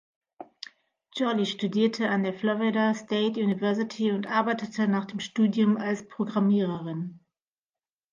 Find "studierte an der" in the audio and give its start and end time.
1.45-2.33